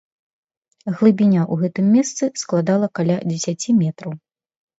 Глыбіня 0.95 1.41
ў 1.51 1.55
гэтым 1.65 1.85
месцы 1.99 2.23
складала 2.43 2.87
каля 3.01 3.17
дзесяці 3.29 3.77
метраў. 3.85 4.17